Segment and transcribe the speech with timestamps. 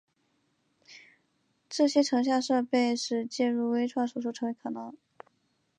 [1.69, 4.97] 这些成像设备使介入微创手术成为可能。